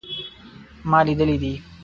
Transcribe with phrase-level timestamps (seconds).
[0.89, 1.53] ما لیدلی دی